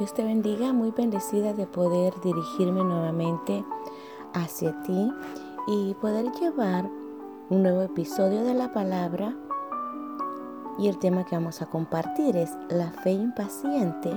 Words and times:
Dios 0.00 0.14
te 0.14 0.24
bendiga, 0.24 0.72
muy 0.72 0.92
bendecida 0.92 1.52
de 1.52 1.66
poder 1.66 2.18
dirigirme 2.22 2.82
nuevamente 2.82 3.62
hacia 4.32 4.80
ti 4.80 5.12
y 5.66 5.92
poder 6.00 6.32
llevar 6.40 6.88
un 7.50 7.62
nuevo 7.62 7.82
episodio 7.82 8.42
de 8.42 8.54
la 8.54 8.72
palabra. 8.72 9.36
Y 10.78 10.88
el 10.88 10.98
tema 10.98 11.26
que 11.26 11.36
vamos 11.36 11.60
a 11.60 11.66
compartir 11.66 12.34
es 12.38 12.56
la 12.70 12.90
fe 12.92 13.10
impaciente, 13.10 14.10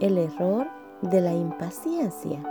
el 0.00 0.16
error 0.16 0.66
de 1.02 1.20
la 1.20 1.34
impaciencia. 1.34 2.42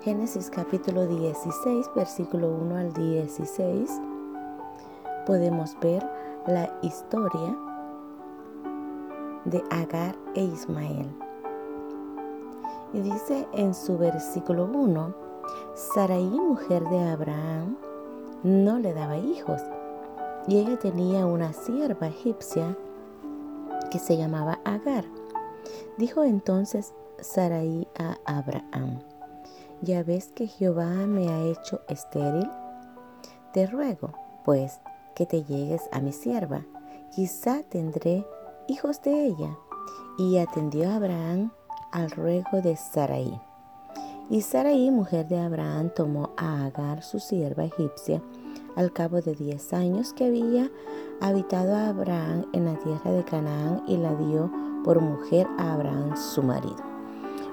Génesis 0.00 0.48
capítulo 0.48 1.06
16, 1.06 1.90
versículo 1.94 2.48
1 2.48 2.74
al 2.74 2.92
16, 2.94 4.00
podemos 5.26 5.76
ver 5.82 6.10
la 6.46 6.72
historia 6.80 7.54
de 9.44 9.62
Agar 9.70 10.14
e 10.34 10.42
Ismael. 10.42 11.08
Y 12.92 13.00
dice 13.00 13.46
en 13.52 13.74
su 13.74 13.98
versículo 13.98 14.64
1, 14.64 15.14
Saraí, 15.74 16.28
mujer 16.28 16.84
de 16.88 17.08
Abraham, 17.08 17.76
no 18.42 18.78
le 18.78 18.92
daba 18.92 19.16
hijos, 19.16 19.60
y 20.46 20.58
ella 20.58 20.78
tenía 20.78 21.26
una 21.26 21.52
sierva 21.52 22.08
egipcia 22.08 22.76
que 23.90 23.98
se 23.98 24.16
llamaba 24.16 24.58
Agar. 24.64 25.04
Dijo 25.96 26.24
entonces 26.24 26.94
Saraí 27.20 27.86
a 27.98 28.16
Abraham, 28.24 29.00
ya 29.80 30.02
ves 30.02 30.32
que 30.34 30.46
Jehová 30.46 30.90
me 31.06 31.28
ha 31.28 31.42
hecho 31.44 31.80
estéril, 31.88 32.48
te 33.52 33.66
ruego, 33.66 34.12
pues, 34.44 34.80
que 35.14 35.26
te 35.26 35.44
llegues 35.44 35.82
a 35.92 36.00
mi 36.00 36.12
sierva, 36.12 36.64
quizá 37.10 37.62
tendré 37.62 38.24
hijos 38.72 39.02
de 39.02 39.26
ella. 39.26 39.58
Y 40.18 40.38
atendió 40.38 40.90
a 40.90 40.96
Abraham 40.96 41.52
al 41.90 42.10
ruego 42.10 42.62
de 42.62 42.76
Sarai. 42.76 43.40
Y 44.30 44.40
Sarai, 44.40 44.90
mujer 44.90 45.28
de 45.28 45.38
Abraham, 45.38 45.90
tomó 45.94 46.30
a 46.38 46.64
Agar, 46.64 47.02
su 47.02 47.20
sierva 47.20 47.64
egipcia, 47.64 48.22
al 48.76 48.92
cabo 48.92 49.20
de 49.20 49.34
diez 49.34 49.74
años 49.74 50.14
que 50.14 50.26
había 50.26 50.70
habitado 51.20 51.74
a 51.74 51.88
Abraham 51.88 52.46
en 52.54 52.64
la 52.64 52.78
tierra 52.78 53.12
de 53.12 53.24
Canaán 53.24 53.82
y 53.86 53.98
la 53.98 54.14
dio 54.14 54.50
por 54.84 55.00
mujer 55.00 55.46
a 55.58 55.74
Abraham, 55.74 56.16
su 56.16 56.42
marido. 56.42 56.82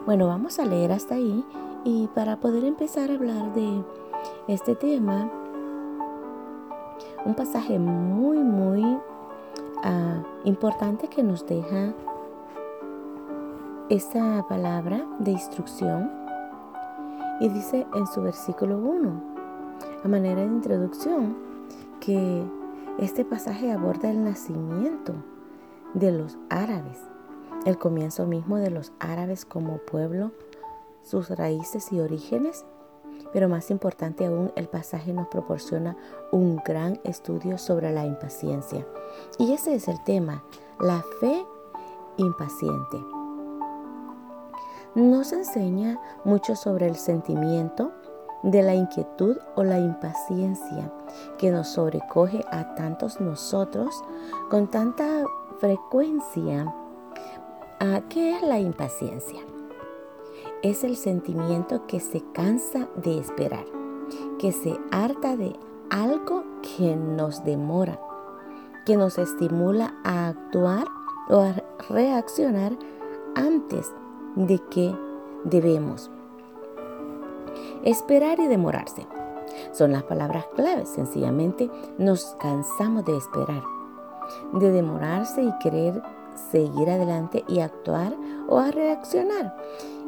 Bueno, 0.06 0.28
vamos 0.28 0.58
a 0.59 0.66
leer 0.66 0.94
hasta 0.94 1.16
ahí 1.16 1.44
y 1.83 2.08
para 2.16 2.39
poder 2.39 2.64
empezar 2.64 3.11
a 3.11 3.16
hablar 3.16 3.54
de 3.54 3.83
este 4.48 4.76
tema, 4.76 5.30
un 7.26 7.36
pasaje 7.36 7.78
muy, 7.78 8.38
muy 8.38 8.86
Ah, 9.82 10.22
importante 10.44 11.08
que 11.08 11.24
nos 11.24 11.46
deja 11.48 11.94
esta 13.90 14.46
palabra 14.50 15.06
de 15.20 15.32
instrucción. 15.32 16.12
Y 17.40 17.48
dice 17.48 17.88
en 17.96 18.06
su 18.08 18.22
versículo 18.22 18.78
1, 18.78 19.24
a 20.04 20.08
manera 20.10 20.42
de 20.42 20.48
introducción, 20.48 21.38
que 22.02 22.44
este 22.98 23.24
pasaje 23.24 23.72
aborda 23.72 24.10
el 24.10 24.22
nacimiento 24.22 25.14
de 25.94 26.12
los 26.12 26.38
árabes, 26.50 27.00
el 27.66 27.78
comienzo 27.78 28.26
mismo 28.26 28.58
de 28.58 28.72
los 28.72 28.92
árabes 29.00 29.46
como 29.46 29.78
pueblo, 29.78 30.32
sus 31.04 31.30
raíces 31.30 31.94
y 31.94 32.02
orígenes 32.02 32.66
pero 33.34 33.50
más 33.50 33.72
importante 33.72 34.26
aún, 34.26 34.52
el 34.56 34.68
pasaje 34.68 35.14
nos 35.14 35.28
proporciona 35.28 35.96
un 36.32 36.58
gran 36.66 37.00
estudio 37.04 37.58
sobre 37.58 37.92
la 37.92 38.06
impaciencia. 38.06 38.86
Y 39.38 39.54
ese 39.54 39.76
es 39.76 39.88
el 39.88 40.04
tema, 40.04 40.44
la 40.80 41.04
fe 41.20 41.46
impaciente. 42.18 42.98
Nos 44.96 45.32
enseña 45.34 46.00
mucho 46.26 46.56
sobre 46.56 46.88
el 46.88 46.96
sentimiento 46.96 47.92
de 48.44 48.64
la 48.64 48.74
inquietud 48.74 49.38
o 49.56 49.64
la 49.64 49.80
impaciencia 49.80 50.92
que 51.38 51.52
nos 51.52 51.68
sobrecoge 51.68 52.44
a 52.52 52.73
tantos 52.76 53.20
nosotros 53.20 54.04
con 54.50 54.68
tanta 54.68 55.23
frecuencia. 55.60 56.73
Ah, 57.80 58.02
¿Qué 58.10 58.36
es 58.36 58.42
la 58.42 58.60
impaciencia? 58.60 59.39
Es 60.61 60.83
el 60.83 60.97
sentimiento 60.97 61.87
que 61.87 61.99
se 61.99 62.21
cansa 62.33 62.89
de 62.95 63.17
esperar, 63.17 63.65
que 64.39 64.52
se 64.52 64.77
harta 64.92 65.37
de 65.37 65.55
algo 65.89 66.43
que 66.61 66.95
nos 66.95 67.43
demora, 67.45 67.99
que 68.86 68.97
nos 68.97 69.17
estimula 69.17 69.95
a 70.03 70.27
actuar 70.27 70.86
o 71.30 71.39
a 71.39 71.55
reaccionar 71.89 72.73
antes 73.36 73.92
de 74.36 74.59
que 74.70 74.93
debemos. 75.45 76.11
Esperar 77.83 78.39
y 78.39 78.47
demorarse 78.47 79.08
son 79.71 79.93
las 79.93 80.03
palabras 80.03 80.45
claves. 80.55 80.89
Sencillamente 80.89 81.70
nos 81.97 82.36
cansamos 82.41 83.05
de 83.05 83.15
esperar, 83.15 83.64
de 84.53 84.71
demorarse 84.71 85.41
y 85.41 85.58
querer 85.59 86.02
seguir 86.52 86.89
adelante 86.89 87.45
y 87.47 87.59
actuar 87.59 88.14
o 88.47 88.59
a 88.59 88.71
reaccionar. 88.71 89.55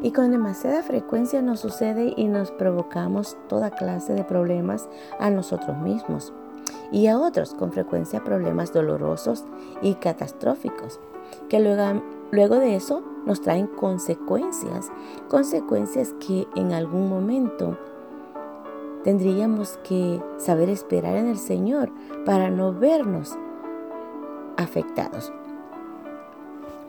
Y 0.01 0.11
con 0.11 0.31
demasiada 0.31 0.81
frecuencia 0.81 1.41
nos 1.41 1.59
sucede 1.59 2.13
y 2.17 2.27
nos 2.27 2.51
provocamos 2.51 3.37
toda 3.47 3.69
clase 3.69 4.13
de 4.13 4.23
problemas 4.23 4.89
a 5.19 5.29
nosotros 5.29 5.77
mismos 5.77 6.33
y 6.91 7.07
a 7.07 7.19
otros, 7.19 7.53
con 7.53 7.71
frecuencia 7.71 8.23
problemas 8.23 8.73
dolorosos 8.73 9.45
y 9.81 9.95
catastróficos, 9.95 10.99
que 11.49 11.59
luego, 11.59 12.01
luego 12.31 12.55
de 12.55 12.75
eso 12.75 13.03
nos 13.25 13.41
traen 13.41 13.67
consecuencias, 13.67 14.91
consecuencias 15.29 16.13
que 16.25 16.47
en 16.55 16.73
algún 16.73 17.07
momento 17.07 17.77
tendríamos 19.03 19.77
que 19.83 20.21
saber 20.37 20.69
esperar 20.69 21.15
en 21.15 21.27
el 21.27 21.37
Señor 21.37 21.91
para 22.25 22.49
no 22.49 22.73
vernos 22.73 23.37
afectados. 24.57 25.31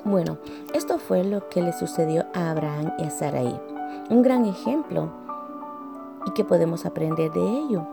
Bueno, 0.04 0.38
esto 0.74 0.98
fue 0.98 1.22
lo 1.22 1.48
que 1.48 1.62
le 1.62 1.72
sucedió 1.72 2.24
a 2.34 2.50
Abraham 2.50 2.92
y 2.98 3.04
a 3.04 3.10
Sarai. 3.10 3.60
Un 4.10 4.22
gran 4.22 4.46
ejemplo 4.46 5.12
y 6.26 6.32
que 6.32 6.44
podemos 6.44 6.86
aprender 6.86 7.30
de 7.30 7.40
ello. 7.40 7.86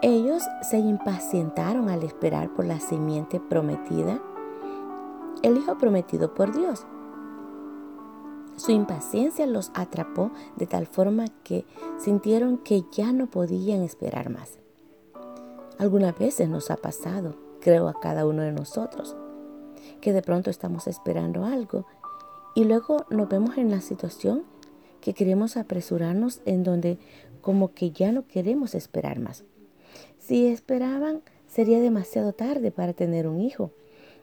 Ellos 0.00 0.42
se 0.62 0.78
impacientaron 0.78 1.90
al 1.90 2.04
esperar 2.04 2.48
por 2.54 2.64
la 2.64 2.80
simiente 2.80 3.38
prometida, 3.38 4.18
el 5.42 5.58
hijo 5.58 5.76
prometido 5.76 6.32
por 6.32 6.56
Dios. 6.56 6.86
Su 8.56 8.72
impaciencia 8.72 9.46
los 9.46 9.72
atrapó 9.74 10.30
de 10.56 10.66
tal 10.66 10.86
forma 10.86 11.26
que 11.44 11.66
sintieron 11.98 12.56
que 12.56 12.84
ya 12.92 13.12
no 13.12 13.26
podían 13.26 13.82
esperar 13.82 14.30
más. 14.30 14.58
Algunas 15.78 16.18
veces 16.18 16.48
nos 16.48 16.70
ha 16.70 16.76
pasado, 16.76 17.34
creo 17.60 17.88
a 17.88 18.00
cada 18.00 18.24
uno 18.24 18.40
de 18.40 18.52
nosotros 18.52 19.16
que 20.00 20.12
de 20.12 20.22
pronto 20.22 20.50
estamos 20.50 20.86
esperando 20.86 21.44
algo 21.44 21.86
y 22.54 22.64
luego 22.64 23.06
nos 23.10 23.28
vemos 23.28 23.58
en 23.58 23.70
la 23.70 23.80
situación 23.80 24.42
que 25.00 25.14
queremos 25.14 25.56
apresurarnos 25.56 26.40
en 26.44 26.62
donde 26.62 26.98
como 27.40 27.72
que 27.72 27.90
ya 27.90 28.12
no 28.12 28.26
queremos 28.26 28.74
esperar 28.74 29.18
más. 29.18 29.44
Si 30.18 30.46
esperaban, 30.46 31.22
sería 31.46 31.80
demasiado 31.80 32.32
tarde 32.32 32.70
para 32.70 32.92
tener 32.92 33.26
un 33.26 33.40
hijo. 33.40 33.70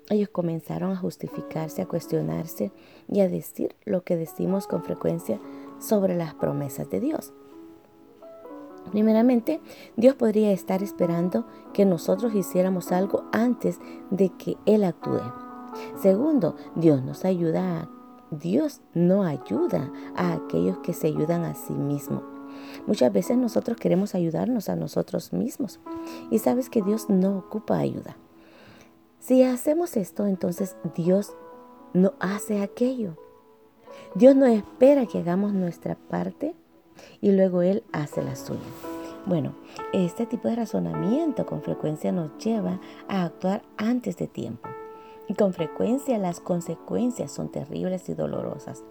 Ellos 0.10 0.30
comenzaron 0.30 0.92
a 0.92 0.98
justificarse, 0.98 1.82
a 1.82 1.88
cuestionarse 1.88 2.72
y 3.10 3.20
a 3.20 3.28
decir 3.28 3.76
lo 3.84 4.04
que 4.04 4.16
decimos 4.16 4.68
con 4.68 4.84
frecuencia 4.84 5.40
sobre 5.80 6.16
las 6.16 6.34
promesas 6.36 6.90
de 6.90 7.02
Dios. 7.02 7.34
Primeramente, 8.92 9.60
Dios 9.98 10.16
podría 10.16 10.52
estar 10.52 10.82
esperando 10.82 11.46
que 11.74 11.86
nosotros 11.86 12.34
hiciéramos 12.34 12.94
algo 12.94 13.26
antes 13.34 13.80
de 14.12 14.30
que 14.30 14.56
Él 14.66 14.86
actúe. 14.86 15.47
Segundo, 16.02 16.56
Dios 16.76 17.04
nos 17.04 17.26
ayuda 17.26 17.90
Dios 18.32 18.82
no 18.94 19.24
ayuda 19.24 19.92
a 20.16 20.34
aquellos 20.34 20.80
que 20.80 20.94
se 20.94 21.08
ayudan 21.08 21.44
a 21.44 21.54
sí 21.56 21.74
mismos. 21.74 22.24
Muchas 22.86 23.12
veces 23.14 23.38
nosotros 23.38 23.78
queremos 23.78 24.16
ayudarnos 24.16 24.70
a 24.70 24.76
nosotros 24.76 25.32
mismos 25.32 25.80
y 26.30 26.40
sabes 26.40 26.70
que 26.70 26.82
Dios 26.82 27.10
no 27.10 27.38
ocupa 27.38 27.78
ayuda. 27.78 28.18
Si 29.20 29.44
hacemos 29.44 29.96
esto, 29.98 30.26
entonces 30.26 30.76
Dios 30.96 31.34
no 31.94 32.14
hace 32.20 32.62
aquello. 32.62 33.16
Dios 34.16 34.36
no 34.36 34.46
espera 34.46 35.06
que 35.06 35.20
hagamos 35.20 35.54
nuestra 35.54 35.96
parte 35.96 36.56
y 37.22 37.32
luego 37.32 37.62
Él 37.62 37.84
hace 37.92 38.22
la 38.22 38.36
suya. 38.36 38.60
Bueno, 39.26 39.54
este 39.94 40.26
tipo 40.26 40.48
de 40.48 40.56
razonamiento 40.56 41.46
con 41.46 41.62
frecuencia 41.62 42.12
nos 42.12 42.38
lleva 42.38 42.80
a 43.08 43.26
actuar 43.26 43.62
antes 43.78 44.16
de 44.18 44.28
tiempo. 44.28 44.70
Y 45.28 45.34
con 45.34 45.54
frecuencia 45.54 46.18
las 46.18 46.40
consecuencias 46.40 47.32
son 47.32 47.50
terribles 47.50 48.08
y 48.10 48.14
dolorosas. 48.14 48.84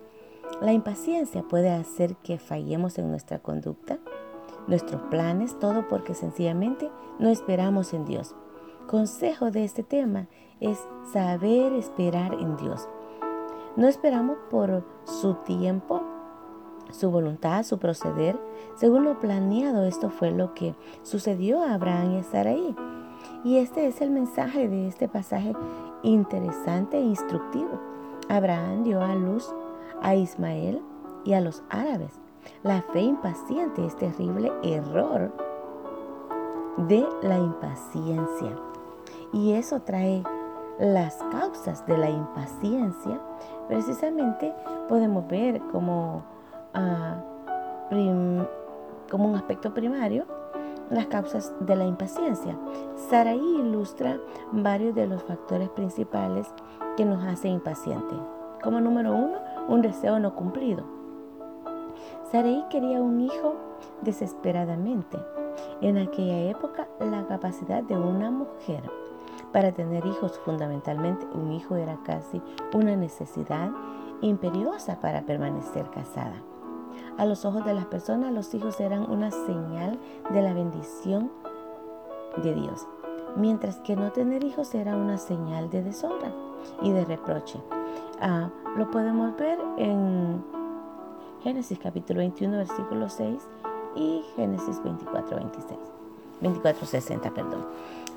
La 0.60 0.72
impaciencia 0.72 1.42
puede 1.42 1.70
hacer 1.70 2.16
que 2.16 2.38
fallemos 2.38 2.98
en 2.98 3.10
nuestra 3.10 3.38
conducta, 3.38 3.98
nuestros 4.66 5.02
planes, 5.10 5.58
todo 5.58 5.86
porque 5.88 6.14
sencillamente 6.14 6.90
no 7.18 7.28
esperamos 7.28 7.92
en 7.92 8.04
Dios. 8.04 8.34
Consejo 8.86 9.50
de 9.50 9.64
este 9.64 9.82
tema 9.82 10.28
es 10.60 10.78
saber 11.12 11.72
esperar 11.72 12.34
en 12.34 12.56
Dios. 12.56 12.88
No 13.76 13.88
esperamos 13.88 14.38
por 14.50 14.84
su 15.04 15.34
tiempo, 15.34 16.02
su 16.90 17.10
voluntad, 17.10 17.64
su 17.64 17.78
proceder. 17.78 18.38
Según 18.76 19.04
lo 19.04 19.20
planeado, 19.20 19.84
esto 19.84 20.08
fue 20.08 20.30
lo 20.30 20.54
que 20.54 20.74
sucedió 21.02 21.62
a 21.62 21.74
Abraham 21.74 22.14
y 22.14 22.18
a. 22.18 22.74
Y 23.44 23.58
este 23.58 23.86
es 23.86 24.00
el 24.00 24.10
mensaje 24.10 24.68
de 24.68 24.88
este 24.88 25.08
pasaje 25.08 25.52
interesante 26.02 26.98
e 26.98 27.02
instructivo. 27.02 27.80
Abraham 28.28 28.84
dio 28.84 29.00
a 29.00 29.14
luz 29.14 29.54
a 30.02 30.14
Ismael 30.14 30.82
y 31.24 31.32
a 31.32 31.40
los 31.40 31.62
árabes. 31.70 32.20
La 32.62 32.82
fe 32.82 33.00
impaciente 33.00 33.84
es 33.84 33.96
terrible 33.96 34.52
error 34.62 35.32
de 36.76 37.06
la 37.22 37.38
impaciencia. 37.38 38.56
Y 39.32 39.52
eso 39.52 39.80
trae 39.80 40.22
las 40.78 41.16
causas 41.30 41.86
de 41.86 41.98
la 41.98 42.10
impaciencia. 42.10 43.20
Precisamente 43.68 44.54
podemos 44.88 45.26
ver 45.28 45.60
como, 45.72 46.22
ah, 46.74 47.16
como 49.10 49.28
un 49.28 49.34
aspecto 49.34 49.72
primario 49.72 50.26
las 50.90 51.06
causas 51.06 51.52
de 51.60 51.76
la 51.76 51.84
impaciencia. 51.84 52.56
Saraí 53.08 53.38
ilustra 53.38 54.18
varios 54.52 54.94
de 54.94 55.06
los 55.06 55.22
factores 55.22 55.68
principales 55.70 56.46
que 56.96 57.04
nos 57.04 57.24
hacen 57.24 57.52
impacientes. 57.52 58.18
Como 58.62 58.80
número 58.80 59.14
uno, 59.14 59.38
un 59.68 59.82
deseo 59.82 60.18
no 60.18 60.34
cumplido. 60.34 60.84
Saraí 62.30 62.64
quería 62.70 63.00
un 63.00 63.20
hijo 63.20 63.54
desesperadamente. 64.02 65.18
En 65.80 65.98
aquella 65.98 66.50
época, 66.50 66.88
la 67.00 67.26
capacidad 67.26 67.82
de 67.82 67.96
una 67.96 68.30
mujer 68.30 68.82
para 69.52 69.72
tener 69.72 70.04
hijos, 70.04 70.38
fundamentalmente 70.44 71.26
un 71.32 71.52
hijo, 71.52 71.76
era 71.76 71.98
casi 72.04 72.42
una 72.74 72.96
necesidad 72.96 73.70
imperiosa 74.20 75.00
para 75.00 75.22
permanecer 75.22 75.88
casada. 75.90 76.42
A 77.18 77.24
los 77.24 77.44
ojos 77.44 77.64
de 77.64 77.74
las 77.74 77.86
personas, 77.86 78.32
los 78.32 78.52
hijos 78.54 78.78
eran 78.80 79.10
una 79.10 79.30
señal 79.30 79.98
de 80.30 80.42
la 80.42 80.52
bendición 80.52 81.30
de 82.42 82.54
Dios, 82.54 82.86
mientras 83.36 83.76
que 83.80 83.96
no 83.96 84.12
tener 84.12 84.44
hijos 84.44 84.74
era 84.74 84.96
una 84.96 85.18
señal 85.18 85.70
de 85.70 85.82
deshonra 85.82 86.32
y 86.82 86.90
de 86.92 87.04
reproche. 87.04 87.60
Ah, 88.20 88.50
lo 88.76 88.90
podemos 88.90 89.36
ver 89.36 89.58
en 89.78 90.44
Génesis 91.42 91.78
capítulo 91.78 92.20
21, 92.20 92.56
versículo 92.56 93.08
6 93.08 93.42
y 93.94 94.22
Génesis 94.36 94.82
24, 94.82 95.36
26. 95.36 95.78
2460, 96.40 97.30
perdón. 97.30 97.66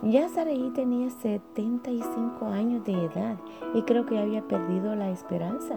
Ya 0.02 0.30
Saraí 0.30 0.70
tenía 0.70 1.10
75 1.10 2.46
años 2.46 2.86
de 2.86 2.94
edad 2.94 3.36
y 3.74 3.82
creo 3.82 4.06
que 4.06 4.18
había 4.18 4.48
perdido 4.48 4.96
la 4.96 5.10
esperanza. 5.10 5.76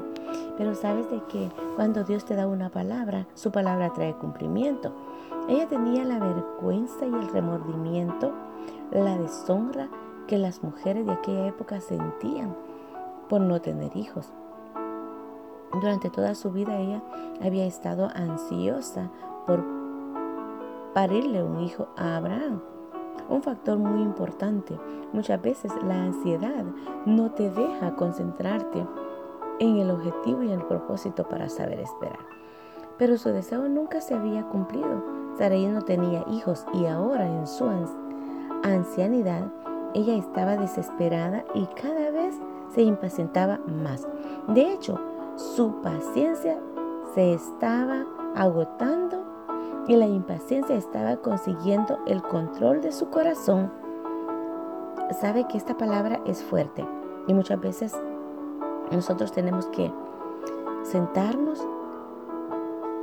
Pero 0.56 0.76
sabes 0.76 1.10
de 1.10 1.20
que 1.24 1.50
cuando 1.74 2.04
Dios 2.04 2.24
te 2.24 2.36
da 2.36 2.46
una 2.46 2.70
palabra, 2.70 3.26
su 3.34 3.50
palabra 3.50 3.92
trae 3.92 4.14
cumplimiento. 4.14 4.92
Ella 5.48 5.66
tenía 5.66 6.04
la 6.04 6.20
vergüenza 6.20 7.04
y 7.04 7.12
el 7.12 7.28
remordimiento, 7.30 8.32
la 8.92 9.19
deshonra 9.19 9.88
que 10.28 10.38
las 10.38 10.62
mujeres 10.62 11.04
de 11.04 11.12
aquella 11.12 11.48
época 11.48 11.80
sentían 11.80 12.54
por 13.28 13.40
no 13.40 13.60
tener 13.60 13.96
hijos. 13.96 14.32
Durante 15.72 16.10
toda 16.10 16.36
su 16.36 16.52
vida 16.52 16.78
ella 16.78 17.02
había 17.42 17.66
estado 17.66 18.08
ansiosa 18.14 19.10
por 19.48 19.64
parirle 20.94 21.42
un 21.42 21.60
hijo 21.60 21.88
a 21.96 22.18
Abraham. 22.18 22.71
Un 23.29 23.43
factor 23.43 23.79
muy 23.79 24.03
importante. 24.03 24.79
Muchas 25.12 25.41
veces 25.41 25.73
la 25.85 26.05
ansiedad 26.05 26.64
no 27.06 27.31
te 27.32 27.50
deja 27.50 27.94
concentrarte 27.97 28.87
en 29.59 29.79
el 29.79 29.91
objetivo 29.91 30.43
y 30.43 30.47
en 30.53 30.61
el 30.61 30.67
propósito 30.67 31.29
para 31.29 31.49
saber 31.49 31.81
esperar. 31.81 32.19
Pero 32.99 33.17
su 33.17 33.31
deseo 33.31 33.69
nunca 33.69 34.00
se 34.00 34.14
había 34.14 34.43
cumplido. 34.49 35.03
Sarai 35.38 35.67
no 35.67 35.82
tenía 35.82 36.25
hijos 36.31 36.67
y 36.75 36.87
ahora 36.87 37.26
en 37.26 37.47
su 37.47 37.69
ancianidad 38.62 39.50
ella 39.94 40.14
estaba 40.17 40.56
desesperada 40.56 41.44
y 41.55 41.67
cada 41.81 42.11
vez 42.11 42.35
se 42.75 42.82
impacientaba 42.82 43.61
más. 43.67 44.06
De 44.49 44.73
hecho, 44.73 44.99
su 45.37 45.81
paciencia 45.82 46.59
se 47.14 47.35
estaba 47.35 48.06
agotando 48.35 49.21
y 49.88 49.96
la 49.96 50.06
impaciencia 50.06 50.76
estaba 50.76 51.17
consiguiendo 51.17 51.99
el 52.06 52.23
control 52.23 52.81
de 52.81 52.93
su 52.93 53.11
corazón, 53.11 53.73
sabe 55.20 55.46
que 55.49 55.58
esta 55.58 55.76
palabra 55.76 56.20
es 56.25 56.43
fuerte 56.43 56.87
y 57.26 57.34
muchas 57.34 57.61
veces 57.61 57.93
nosotros 58.90 59.32
tenemos 59.32 59.67
que 59.67 59.93
sentarnos 60.84 61.67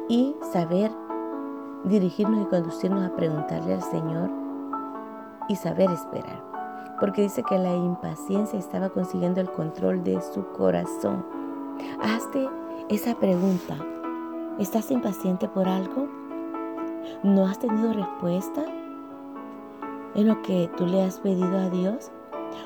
y 0.07 0.35
saber 0.51 0.91
dirigirnos 1.83 2.41
y 2.41 2.45
conducirnos 2.45 3.03
a 3.03 3.15
preguntarle 3.15 3.73
al 3.73 3.83
Señor 3.83 4.29
y 5.47 5.55
saber 5.55 5.89
esperar. 5.91 6.43
Porque 6.99 7.21
dice 7.21 7.43
que 7.43 7.57
la 7.57 7.73
impaciencia 7.73 8.59
estaba 8.59 8.89
consiguiendo 8.89 9.39
el 9.39 9.49
control 9.49 10.03
de 10.03 10.21
su 10.21 10.45
corazón. 10.51 11.25
Hazte 12.01 12.49
esa 12.89 13.15
pregunta. 13.15 13.77
¿Estás 14.59 14.91
impaciente 14.91 15.47
por 15.47 15.69
algo? 15.69 16.09
¿No 17.23 17.45
has 17.45 17.59
tenido 17.59 17.93
respuesta 17.93 18.63
en 20.15 20.27
lo 20.27 20.41
que 20.41 20.69
tú 20.77 20.85
le 20.85 21.03
has 21.03 21.19
pedido 21.19 21.57
a 21.57 21.69
Dios? 21.69 22.11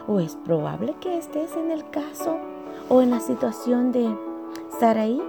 ¿O 0.07 0.19
es 0.19 0.35
probable 0.35 0.95
que 0.99 1.17
estés 1.17 1.55
en 1.55 1.71
el 1.71 1.89
caso 1.89 2.37
o 2.89 3.01
en 3.01 3.11
la 3.11 3.19
situación 3.19 3.91
de 3.91 4.15
Saraí? 4.79 5.21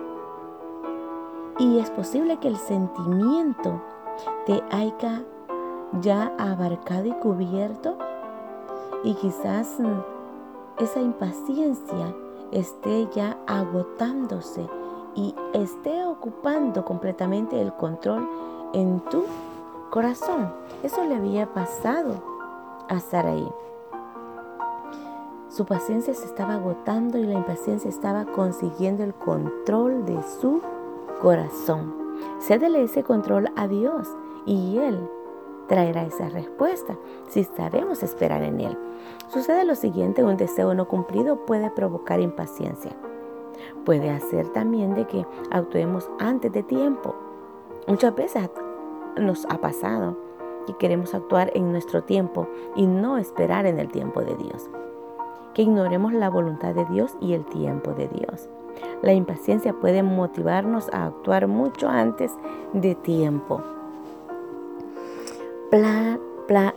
Y 1.59 1.79
es 1.79 1.91
posible 1.91 2.39
que 2.39 2.49
el 2.49 2.57
sentimiento 2.57 3.81
te 4.47 4.63
haya 4.71 5.23
ya 6.01 6.33
abarcado 6.39 7.07
y 7.07 7.13
cubierto 7.13 7.97
y 9.05 9.15
quizás 9.15 9.79
esa 10.79 11.01
impaciencia 11.01 12.15
esté 12.51 13.09
ya 13.15 13.37
agotándose 13.47 14.67
y 15.15 15.35
esté 15.53 16.05
ocupando 16.05 16.85
completamente 16.85 17.61
el 17.61 17.73
control 17.75 18.29
en 18.75 19.01
tu 19.11 19.25
corazón. 19.91 20.53
Eso 20.83 21.05
le 21.05 21.15
había 21.15 21.55
pasado 21.55 22.23
a 22.89 23.01
Saraí. 23.01 23.49
Su 25.49 25.65
paciencia 25.65 26.13
se 26.15 26.27
estaba 26.27 26.55
agotando 26.55 27.17
y 27.17 27.25
la 27.25 27.35
impaciencia 27.35 27.89
estaba 27.89 28.25
consiguiendo 28.25 29.05
el 29.05 29.15
control 29.15 30.05
de 30.05 30.21
su 30.41 30.61
corazón. 31.23 31.95
Cédele 32.41 32.83
ese 32.83 33.05
control 33.05 33.51
a 33.57 33.69
Dios 33.69 34.09
y 34.47 34.79
Él 34.79 34.99
traerá 35.69 36.03
esa 36.05 36.29
respuesta 36.29 36.97
si 37.29 37.45
sabemos 37.45 38.03
esperar 38.03 38.43
en 38.43 38.61
Él. 38.61 38.79
Sucede 39.29 39.65
lo 39.65 39.77
siguiente, 39.77 40.25
un 40.25 40.37
deseo 40.37 40.75
no 40.75 40.89
cumplido 40.89 41.47
puede 41.47 41.71
provocar 41.71 42.21
impaciencia. 42.21 42.93
Puede 43.85 44.11
hacer 44.11 44.49
también 44.49 44.95
de 44.95 45.07
que 45.07 45.25
actuemos 45.51 46.11
antes 46.19 46.53
de 46.53 46.63
tiempo. 46.65 47.15
Muchas 47.87 48.15
veces 48.15 48.51
nos 49.17 49.47
ha 49.47 49.61
pasado 49.61 50.17
y 50.67 50.73
queremos 50.75 51.15
actuar 51.15 51.51
en 51.55 51.73
nuestro 51.73 52.05
tiempo 52.05 52.49
y 52.75 52.87
no 52.87 53.19
esperar 53.19 53.67
en 53.67 53.79
el 53.79 53.89
tiempo 53.91 54.23
de 54.23 54.35
Dios. 54.37 54.71
Que 55.53 55.63
ignoremos 55.63 56.13
la 56.13 56.31
voluntad 56.31 56.75
de 56.75 56.85
Dios 56.87 57.17
y 57.21 57.35
el 57.35 57.45
tiempo 57.45 57.93
de 57.93 58.09
Dios. 58.09 58.49
La 59.03 59.13
impaciencia 59.13 59.73
puede 59.73 60.03
motivarnos 60.03 60.89
a 60.93 61.07
actuar 61.07 61.47
mucho 61.47 61.89
antes 61.89 62.33
de 62.73 62.95
tiempo. 62.95 63.63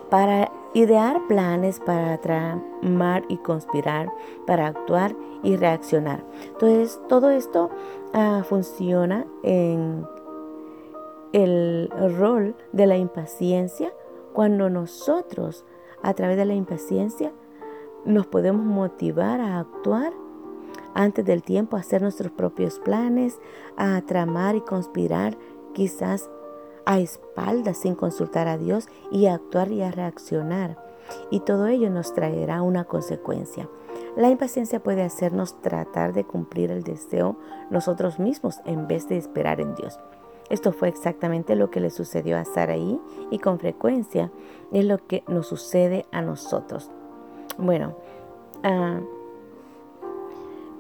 para 0.10 0.52
idear 0.78 1.26
planes 1.28 1.80
para 1.80 2.18
tramar 2.20 3.24
y 3.28 3.38
conspirar, 3.38 4.12
para 4.46 4.68
actuar 4.68 5.16
y 5.42 5.56
reaccionar. 5.56 6.24
Entonces, 6.44 7.00
todo 7.10 7.32
esto 7.32 7.70
ah, 8.14 8.44
funciona 8.48 9.26
en 9.44 10.06
el 11.38 11.90
rol 12.18 12.56
de 12.72 12.88
la 12.88 12.98
impaciencia 12.98 13.94
cuando 14.34 14.70
nosotros 14.72 15.66
a 16.02 16.14
través 16.16 16.36
de 16.38 16.46
la 16.46 16.56
impaciencia 16.56 17.32
nos 18.06 18.26
podemos 18.26 18.66
motivar 18.66 19.40
a 19.40 19.60
actuar 19.60 20.14
antes 20.96 21.24
del 21.26 21.44
tiempo, 21.44 21.78
a 21.78 21.82
hacer 21.82 22.02
nuestros 22.02 22.32
propios 22.32 22.80
planes, 22.80 23.40
a 23.78 24.02
tramar 24.02 24.56
y 24.56 24.62
conspirar 24.62 25.38
quizás 25.74 26.30
a 26.86 27.00
espaldas 27.00 27.78
sin 27.78 27.94
consultar 27.94 28.48
a 28.48 28.58
Dios 28.58 28.88
y 29.12 29.28
a 29.28 29.36
actuar 29.36 29.72
y 29.72 29.84
a 29.84 29.92
reaccionar. 29.92 30.84
Y 31.30 31.42
todo 31.42 31.68
ello 31.68 31.92
nos 31.92 32.16
traerá 32.16 32.64
una 32.64 32.86
consecuencia. 32.86 33.70
La 34.16 34.30
impaciencia 34.30 34.82
puede 34.82 35.04
hacernos 35.04 35.62
tratar 35.62 36.14
de 36.14 36.24
cumplir 36.24 36.72
el 36.72 36.84
deseo 36.84 37.38
nosotros 37.70 38.18
mismos 38.18 38.60
en 38.66 38.88
vez 38.88 39.08
de 39.08 39.18
esperar 39.18 39.62
en 39.62 39.76
Dios. 39.76 40.00
Esto 40.50 40.72
fue 40.72 40.88
exactamente 40.88 41.56
lo 41.56 41.70
que 41.70 41.80
le 41.80 41.90
sucedió 41.90 42.38
a 42.38 42.46
Saraí 42.46 43.00
y 43.32 43.40
con 43.40 43.60
frecuencia 43.60 44.32
es 44.72 44.86
lo 44.86 45.06
que 45.06 45.24
nos 45.28 45.48
sucede 45.48 46.06
a 46.12 46.22
nosotros. 46.22 46.90
Bueno, 47.58 47.96
ah, 48.64 49.02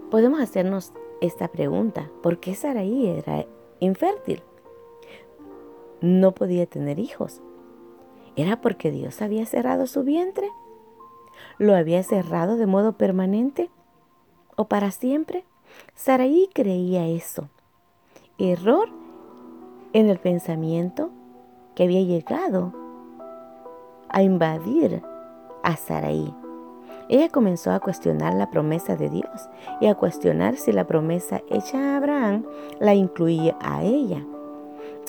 podemos 0.10 0.40
hacernos 0.40 0.94
esta 1.20 1.48
pregunta, 1.48 2.10
¿por 2.22 2.40
qué 2.40 2.56
Saraí 2.56 3.08
era 3.08 3.46
infértil? 3.80 4.42
No 6.00 6.34
podía 6.34 6.66
tener 6.66 7.00
hijos. 7.00 7.42
¿Era 8.36 8.62
porque 8.62 8.92
Dios 8.92 9.22
había 9.22 9.46
cerrado 9.48 9.88
su 9.88 10.04
vientre? 10.04 10.50
¿Lo 11.58 11.76
había 11.76 12.04
cerrado 12.04 12.56
de 12.56 12.68
modo 12.68 12.94
permanente 12.94 13.72
o 14.56 14.66
para 14.66 14.92
siempre? 14.92 15.44
Saraí 15.96 16.48
creía 16.54 17.08
eso. 17.08 17.50
Error 18.38 18.90
en 19.94 20.10
el 20.10 20.20
pensamiento 20.20 21.10
que 21.75 21.84
había 21.84 22.01
llegado 22.01 22.74
a 24.10 24.22
invadir 24.22 25.01
a 25.63 25.75
Saraí. 25.75 26.34
Ella 27.10 27.29
comenzó 27.29 27.72
a 27.72 27.79
cuestionar 27.79 28.34
la 28.34 28.50
promesa 28.50 28.96
de 28.96 29.10
Dios 29.10 29.50
y 29.79 29.88
a 29.88 29.96
cuestionar 29.96 30.58
si 30.58 30.72
la 30.72 30.88
promesa 30.88 31.41
hecha 31.50 31.77
a 31.77 31.98
Abraham 31.98 32.46
la 32.79 32.96
incluía 32.96 33.56
a 33.62 33.84
ella. 33.84 34.25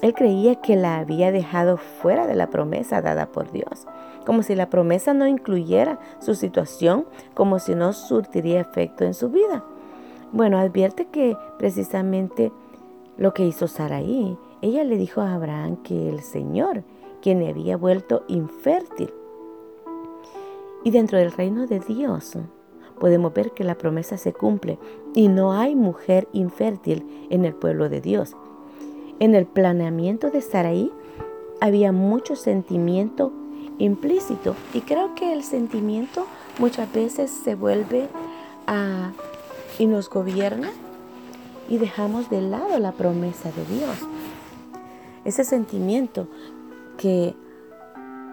Él 0.01 0.15
creía 0.15 0.55
que 0.57 0.77
la 0.77 0.99
había 0.99 1.33
dejado 1.33 1.77
fuera 1.77 2.29
de 2.29 2.37
la 2.37 2.51
promesa 2.51 3.03
dada 3.03 3.27
por 3.27 3.51
Dios, 3.51 3.87
como 4.25 4.45
si 4.45 4.55
la 4.55 4.71
promesa 4.71 5.13
no 5.13 5.27
incluyera 5.27 5.99
su 6.21 6.37
situación, 6.37 7.07
como 7.35 7.59
si 7.59 7.75
no 7.75 7.93
surtiría 7.93 8.61
efecto 8.61 9.05
en 9.05 9.15
su 9.15 9.31
vida. 9.31 9.65
Bueno, 10.31 10.59
advierte 10.59 11.07
que 11.07 11.37
precisamente 11.59 12.53
lo 13.17 13.35
que 13.35 13.45
hizo 13.45 13.67
Saraí, 13.67 14.39
ella 14.63 14.85
le 14.85 14.97
dijo 14.97 15.21
a 15.21 15.35
Abraham 15.35 15.77
que 15.83 16.09
el 16.09 16.21
Señor, 16.23 16.83
quien 17.23 17.41
le 17.41 17.49
había 17.49 17.77
vuelto 17.77 18.25
infértil, 18.29 19.11
y 20.85 20.91
dentro 20.91 21.19
del 21.19 21.33
reino 21.33 21.67
de 21.67 21.81
Dios 21.81 22.37
podemos 22.99 23.33
ver 23.33 23.53
que 23.53 23.65
la 23.65 23.77
promesa 23.77 24.17
se 24.17 24.33
cumple 24.33 24.79
y 25.15 25.29
no 25.29 25.53
hay 25.53 25.75
mujer 25.75 26.29
infértil 26.33 27.05
en 27.31 27.45
el 27.45 27.55
pueblo 27.55 27.89
de 27.89 28.01
Dios. 28.01 28.37
En 29.21 29.35
el 29.35 29.47
planeamiento 29.47 30.31
de 30.31 30.41
Saraí 30.41 30.93
había 31.61 31.93
mucho 31.93 32.37
sentimiento 32.37 33.33
implícito 33.79 34.55
y 34.75 34.81
creo 34.81 35.15
que 35.15 35.33
el 35.33 35.43
sentimiento 35.43 36.27
muchas 36.59 36.93
veces 36.93 37.31
se 37.31 37.55
vuelve 37.55 38.09
a 38.67 39.13
y 39.79 39.87
nos 39.87 40.11
gobierna 40.11 40.71
y 41.69 41.79
dejamos 41.79 42.31
de 42.31 42.41
lado 42.41 42.79
la 42.79 42.93
promesa 42.93 43.51
de 43.53 43.65
Dios. 43.77 44.18
Ese 45.29 45.45
sentimiento 45.45 46.27
que 46.97 47.37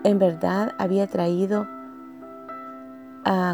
en 0.05 0.17
verdad 0.17 0.71
había 0.77 1.07
traído 1.07 1.67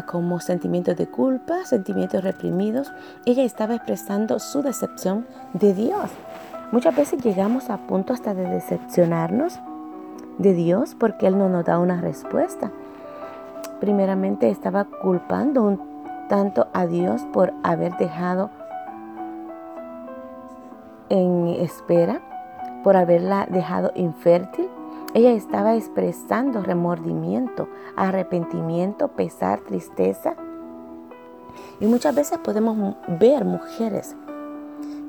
como 0.06 0.38
sentimientos 0.38 0.96
de 0.96 1.08
culpa, 1.08 1.64
sentimientos 1.64 2.22
reprimidos, 2.22 2.92
ella 3.26 3.42
estaba 3.42 3.74
expresando 3.74 4.38
su 4.38 4.62
decepción 4.62 5.26
de 5.54 5.74
Dios. 5.74 6.08
Muchas 6.70 6.94
veces 6.94 7.20
llegamos 7.24 7.68
a 7.68 7.78
punto 7.78 8.12
hasta 8.12 8.32
de 8.32 8.48
decepcionarnos 8.48 9.58
de 10.38 10.54
Dios 10.54 10.94
porque 10.94 11.26
Él 11.26 11.36
no 11.36 11.48
nos 11.48 11.64
da 11.64 11.80
una 11.80 12.00
respuesta. 12.00 12.70
Primeramente 13.80 14.50
estaba 14.50 14.84
culpando 14.84 15.64
un 15.64 15.80
tanto 16.28 16.68
a 16.72 16.86
Dios 16.86 17.22
por 17.32 17.52
haber 17.64 17.96
dejado 17.96 18.50
en 21.08 21.48
espera, 21.58 22.20
por 22.82 22.96
haberla 22.96 23.46
dejado 23.50 23.92
infértil 23.94 24.68
ella 25.14 25.32
estaba 25.32 25.74
expresando 25.74 26.62
remordimiento, 26.62 27.68
arrepentimiento, 27.96 29.08
pesar, 29.08 29.60
tristeza. 29.60 30.34
Y 31.80 31.86
muchas 31.86 32.14
veces 32.14 32.38
podemos 32.38 32.96
ver 33.20 33.44
mujeres 33.44 34.16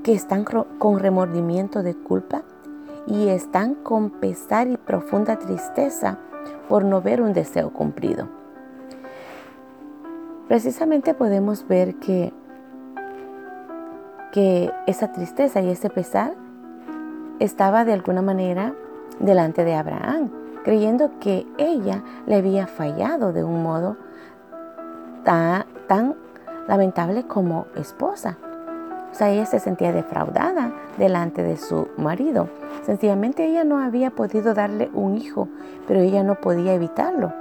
que 0.03 0.13
están 0.13 0.43
con 0.43 0.99
remordimiento 0.99 1.83
de 1.83 1.95
culpa 1.95 2.43
y 3.07 3.29
están 3.29 3.75
con 3.75 4.09
pesar 4.09 4.67
y 4.67 4.75
profunda 4.75 5.39
tristeza 5.39 6.17
por 6.67 6.83
no 6.83 7.01
ver 7.01 7.21
un 7.21 7.31
deseo 7.31 7.71
cumplido. 7.71 8.27
Precisamente 10.49 11.13
podemos 11.13 11.65
ver 11.65 11.95
que, 11.95 12.33
que 14.33 14.69
esa 14.85 15.13
tristeza 15.13 15.61
y 15.61 15.69
ese 15.69 15.89
pesar 15.89 16.42
estaba 17.39 17.85
de 17.85 17.93
alguna 17.93 18.21
manera 18.21 18.73
delante 19.19 19.63
de 19.63 19.75
Abraham, 19.75 20.29
creyendo 20.63 21.11
que 21.19 21.45
ella 21.57 22.03
le 22.25 22.35
había 22.35 22.67
fallado 22.67 23.33
de 23.33 23.43
un 23.43 23.63
modo 23.63 23.97
tan, 25.23 25.65
lamentable 26.67 27.23
como 27.23 27.67
esposa. 27.75 28.37
O 29.11 29.15
sea, 29.15 29.29
ella 29.29 29.45
se 29.45 29.59
sentía 29.59 29.91
defraudada 29.91 30.73
delante 30.97 31.43
de 31.43 31.57
su 31.57 31.87
marido. 31.97 32.47
Sencillamente 32.83 33.45
ella 33.45 33.63
no 33.63 33.79
había 33.79 34.09
podido 34.09 34.53
darle 34.53 34.89
un 34.93 35.17
hijo, 35.17 35.49
pero 35.87 35.99
ella 35.99 36.23
no 36.23 36.35
podía 36.35 36.73
evitarlo. 36.73 37.31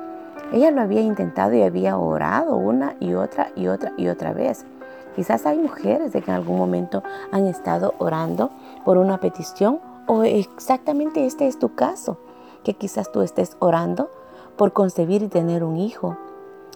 Ella 0.52 0.70
lo 0.70 0.82
había 0.82 1.00
intentado 1.00 1.54
y 1.54 1.62
había 1.62 1.96
orado 1.96 2.56
una 2.56 2.94
y 3.00 3.14
otra 3.14 3.48
y 3.56 3.68
otra 3.68 3.92
y 3.96 4.08
otra 4.08 4.34
vez. 4.34 4.66
Quizás 5.14 5.46
hay 5.46 5.58
mujeres 5.58 6.12
que 6.12 6.18
en 6.18 6.30
algún 6.30 6.56
momento 6.56 7.02
han 7.30 7.46
estado 7.46 7.94
orando 7.98 8.50
por 8.84 8.96
una 8.96 9.18
petición 9.18 9.80
o 10.06 10.24
exactamente 10.24 11.26
este 11.26 11.46
es 11.46 11.58
tu 11.58 11.74
caso, 11.74 12.18
que 12.64 12.74
quizás 12.74 13.12
tú 13.12 13.20
estés 13.22 13.56
orando 13.58 14.10
por 14.56 14.72
concebir 14.72 15.22
y 15.22 15.28
tener 15.28 15.64
un 15.64 15.76
hijo 15.76 16.16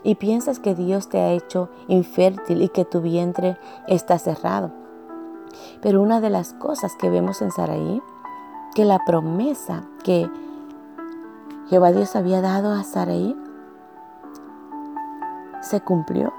y 0.03 0.17
piensas 0.17 0.61
que 0.61 0.75
Dios 0.75 1.09
te 1.09 1.19
ha 1.19 1.33
hecho 1.33 1.69
infértil 1.89 2.63
y 2.63 2.69
que 2.69 2.85
tu 2.85 3.01
vientre 3.01 3.57
está 3.89 4.19
cerrado. 4.19 4.71
Pero 5.81 6.03
una 6.03 6.21
de 6.21 6.31
las 6.31 6.53
cosas 6.55 6.95
que 6.97 7.11
vemos 7.11 7.43
en 7.43 7.51
Saraí, 7.51 8.03
que 8.75 8.85
la 8.85 9.01
promesa 9.05 9.85
que 10.05 10.31
Jehová 11.69 11.93
Dios 11.93 12.15
había 12.15 12.41
dado 12.41 12.73
a 12.73 12.85
Saraí 12.85 13.37
se 15.63 15.81
cumplió. 15.81 16.33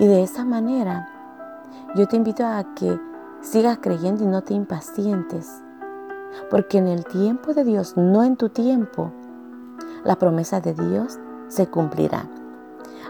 Y 0.00 0.06
de 0.06 0.22
esa 0.22 0.44
manera 0.44 1.17
yo 1.94 2.06
te 2.06 2.16
invito 2.16 2.44
a 2.44 2.74
que 2.74 3.00
sigas 3.40 3.78
creyendo 3.80 4.24
y 4.24 4.26
no 4.26 4.42
te 4.42 4.54
impacientes 4.54 5.62
porque 6.50 6.78
en 6.78 6.88
el 6.88 7.04
tiempo 7.04 7.54
de 7.54 7.64
Dios, 7.64 7.96
no 7.96 8.24
en 8.24 8.36
tu 8.36 8.48
tiempo, 8.48 9.12
la 10.04 10.16
promesa 10.16 10.60
de 10.60 10.74
Dios 10.74 11.18
se 11.48 11.66
cumplirá. 11.66 12.26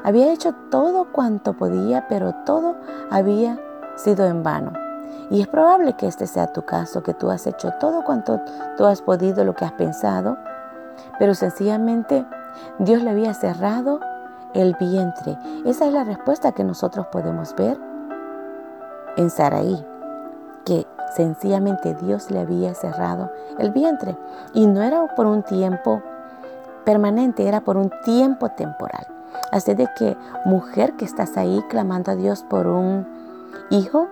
Había 0.04 0.32
hecho 0.32 0.54
todo 0.70 1.12
cuanto 1.12 1.54
podía, 1.54 2.06
pero 2.08 2.34
todo 2.46 2.76
había 3.10 3.58
sido 3.96 4.26
en 4.26 4.42
vano. 4.42 4.72
Y 5.30 5.40
es 5.40 5.48
probable 5.48 5.94
que 5.94 6.06
este 6.06 6.26
sea 6.26 6.52
tu 6.52 6.62
caso, 6.62 7.02
que 7.02 7.14
tú 7.14 7.30
has 7.30 7.46
hecho 7.46 7.72
todo 7.80 8.04
cuanto 8.04 8.40
tú 8.76 8.86
has 8.86 9.02
podido, 9.02 9.44
lo 9.44 9.54
que 9.54 9.64
has 9.64 9.72
pensado, 9.72 10.38
pero 11.18 11.34
sencillamente 11.34 12.24
Dios 12.78 13.02
le 13.02 13.10
había 13.10 13.34
cerrado 13.34 14.00
el 14.54 14.74
vientre. 14.80 15.36
Esa 15.66 15.86
es 15.86 15.92
la 15.92 16.04
respuesta 16.04 16.52
que 16.52 16.64
nosotros 16.64 17.06
podemos 17.08 17.54
ver 17.56 17.78
en 19.18 19.28
Saraí, 19.28 19.84
que 20.64 20.86
Sencillamente 21.14 21.94
Dios 21.94 22.30
le 22.30 22.40
había 22.40 22.74
cerrado 22.74 23.32
el 23.58 23.70
vientre 23.72 24.16
y 24.52 24.66
no 24.66 24.82
era 24.82 25.14
por 25.14 25.26
un 25.26 25.42
tiempo 25.42 26.02
permanente, 26.84 27.48
era 27.48 27.60
por 27.60 27.76
un 27.76 27.90
tiempo 28.04 28.50
temporal. 28.50 29.06
Así 29.50 29.74
de 29.74 29.88
que 29.96 30.16
mujer 30.44 30.94
que 30.94 31.04
estás 31.04 31.36
ahí 31.36 31.62
clamando 31.68 32.12
a 32.12 32.16
Dios 32.16 32.44
por 32.44 32.66
un 32.66 33.06
hijo, 33.70 34.08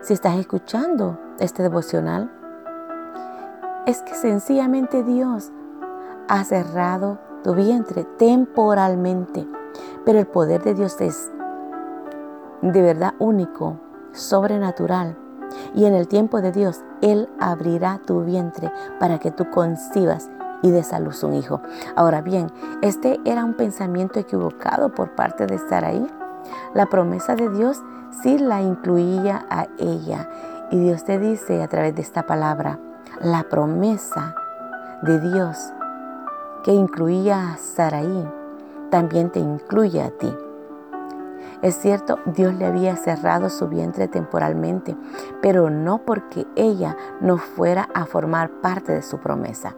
si 0.00 0.14
estás 0.14 0.38
escuchando 0.38 1.18
este 1.38 1.62
devocional, 1.62 2.30
es 3.86 4.02
que 4.02 4.14
sencillamente 4.14 5.02
Dios 5.02 5.50
ha 6.28 6.44
cerrado 6.44 7.18
tu 7.44 7.54
vientre 7.54 8.04
temporalmente, 8.18 9.46
pero 10.04 10.18
el 10.18 10.26
poder 10.26 10.62
de 10.62 10.74
Dios 10.74 11.00
es 11.00 11.30
de 12.62 12.82
verdad 12.82 13.14
único, 13.18 13.78
sobrenatural 14.12 15.16
y 15.74 15.84
en 15.84 15.94
el 15.94 16.08
tiempo 16.08 16.40
de 16.40 16.52
Dios, 16.52 16.80
Él 17.00 17.28
abrirá 17.38 18.00
tu 18.04 18.24
vientre 18.24 18.72
para 18.98 19.18
que 19.18 19.30
tú 19.30 19.50
concibas 19.50 20.30
y 20.62 20.70
des 20.70 20.92
a 20.92 21.00
luz 21.00 21.22
un 21.22 21.34
hijo. 21.34 21.60
Ahora 21.96 22.20
bien, 22.20 22.50
este 22.82 23.20
era 23.24 23.44
un 23.44 23.54
pensamiento 23.54 24.18
equivocado 24.18 24.94
por 24.94 25.14
parte 25.14 25.46
de 25.46 25.58
Saraí. 25.58 26.06
La 26.74 26.86
promesa 26.86 27.34
de 27.34 27.48
Dios 27.50 27.82
sí 28.22 28.38
la 28.38 28.60
incluía 28.60 29.46
a 29.48 29.66
ella. 29.78 30.28
Y 30.70 30.78
Dios 30.78 31.04
te 31.04 31.18
dice 31.18 31.62
a 31.62 31.68
través 31.68 31.94
de 31.94 32.02
esta 32.02 32.26
palabra, 32.26 32.78
la 33.20 33.44
promesa 33.44 34.34
de 35.02 35.18
Dios 35.18 35.72
que 36.62 36.72
incluía 36.72 37.52
a 37.52 37.56
Saraí, 37.56 38.28
también 38.90 39.30
te 39.30 39.40
incluye 39.40 40.02
a 40.02 40.10
ti. 40.10 40.32
Es 41.62 41.74
cierto, 41.74 42.18
Dios 42.24 42.54
le 42.54 42.64
había 42.64 42.96
cerrado 42.96 43.50
su 43.50 43.68
vientre 43.68 44.08
temporalmente, 44.08 44.96
pero 45.42 45.68
no 45.68 45.98
porque 45.98 46.46
ella 46.56 46.96
no 47.20 47.36
fuera 47.36 47.88
a 47.94 48.06
formar 48.06 48.48
parte 48.62 48.92
de 48.92 49.02
su 49.02 49.18
promesa. 49.18 49.74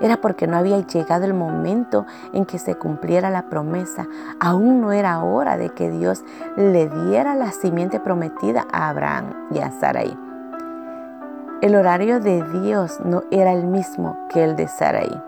era 0.00 0.20
porque 0.20 0.46
no 0.46 0.56
había 0.56 0.78
llegado 0.80 1.24
el 1.24 1.34
momento 1.34 2.06
en 2.32 2.44
que 2.46 2.58
se 2.58 2.76
cumpliera 2.76 3.30
la 3.30 3.48
promesa. 3.48 4.06
Aún 4.38 4.80
no 4.80 4.92
era 4.92 5.22
hora 5.22 5.56
de 5.56 5.70
que 5.70 5.90
Dios 5.90 6.24
le 6.56 6.88
diera 6.88 7.34
la 7.34 7.52
simiente 7.52 8.00
prometida 8.00 8.66
a 8.72 8.88
Abraham 8.90 9.48
y 9.50 9.60
a 9.60 9.70
Sarai. 9.70 10.16
El 11.60 11.74
horario 11.76 12.20
de 12.20 12.42
Dios 12.60 13.00
no 13.04 13.22
era 13.30 13.52
el 13.52 13.64
mismo 13.64 14.18
que 14.28 14.44
el 14.44 14.56
de 14.56 14.68
Sarai. 14.68 15.22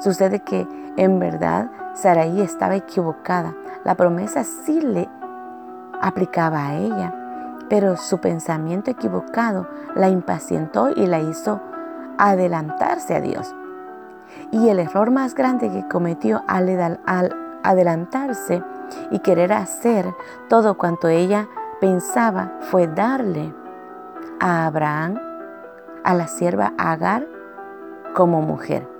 Sucede 0.00 0.40
que 0.40 0.66
en 0.96 1.18
verdad 1.18 1.70
Sarai 1.94 2.40
estaba 2.40 2.76
equivocada. 2.76 3.54
La 3.84 3.94
promesa 3.94 4.44
sí 4.44 4.80
le 4.80 5.08
aplicaba 6.00 6.66
a 6.66 6.74
ella, 6.76 7.14
pero 7.68 7.96
su 7.96 8.18
pensamiento 8.18 8.90
equivocado 8.90 9.66
la 9.94 10.08
impacientó 10.08 10.90
y 10.90 11.06
la 11.06 11.20
hizo 11.20 11.60
adelantarse 12.18 13.14
a 13.14 13.20
Dios. 13.20 13.54
Y 14.50 14.68
el 14.68 14.78
error 14.78 15.10
más 15.10 15.34
grande 15.34 15.70
que 15.70 15.86
cometió 15.88 16.42
al, 16.46 17.00
adelantarse 17.62 18.62
y 19.10 19.18
querer 19.20 19.52
hacer 19.52 20.06
todo 20.48 20.76
cuanto 20.76 21.08
ella 21.08 21.48
pensaba 21.80 22.52
fue 22.60 22.86
darle 22.86 23.54
a 24.40 24.66
Abraham, 24.66 25.18
a 26.04 26.14
la 26.14 26.28
sierva 26.28 26.72
Agar, 26.78 27.26
como 28.14 28.40
mujer. 28.42 28.97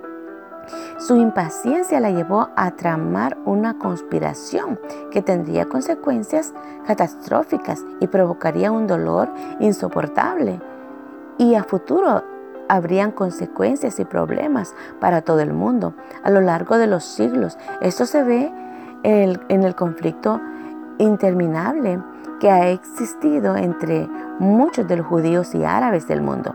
Su 0.99 1.17
impaciencia 1.17 2.01
la 2.01 2.11
llevó 2.11 2.49
a 2.57 2.73
tramar 2.73 3.37
una 3.45 3.79
conspiración 3.79 4.79
que 5.11 5.23
tendría 5.23 5.67
consecuencias 5.67 6.55
catastróficas 6.87 7.85
y 8.01 8.07
provocaría 8.07 8.71
un 8.71 8.87
dolor 8.87 9.29
insoportable. 9.61 10.61
Y 11.39 11.55
a 11.55 11.65
futuro 11.65 12.25
habrían 12.69 13.13
consecuencias 13.13 13.99
y 13.99 14.05
problemas 14.05 14.75
para 15.01 15.23
todo 15.23 15.41
el 15.41 15.53
mundo 15.53 15.95
a 16.23 16.31
lo 16.31 16.41
largo 16.41 16.79
de 16.79 16.87
los 16.87 17.05
siglos. 17.05 17.57
Esto 17.81 18.07
se 18.07 18.23
ve 18.23 18.53
en 19.05 19.63
el 19.63 19.75
conflicto 19.75 20.41
interminable 20.99 22.03
que 22.41 22.51
ha 22.51 22.69
existido 22.69 23.57
entre 23.57 24.09
muchos 24.39 24.87
de 24.87 24.97
los 24.97 25.07
judíos 25.07 25.55
y 25.55 25.65
árabes 25.65 26.07
del 26.07 26.21
mundo 26.21 26.55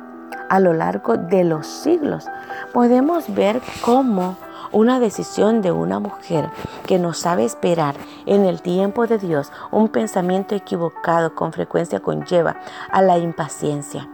a 0.50 0.60
lo 0.60 0.74
largo 0.74 1.18
de 1.18 1.44
los 1.44 1.68
siglos. 1.68 2.28
Podemos 2.74 3.34
ver 3.34 3.62
cómo 3.82 4.38
una 4.72 5.00
decisión 5.00 5.62
de 5.62 5.72
una 5.72 6.00
mujer 6.00 6.50
que 6.86 6.98
no 7.00 7.14
sabe 7.14 7.46
esperar 7.46 7.96
en 8.26 8.46
el 8.46 8.62
tiempo 8.62 9.06
de 9.08 9.20
Dios, 9.20 9.52
un 9.72 9.90
pensamiento 9.90 10.56
equivocado 10.56 11.36
con 11.36 11.54
frecuencia 11.54 12.00
conlleva 12.00 12.58
a 12.92 13.02
la 13.02 13.18
impaciencia 13.20 14.10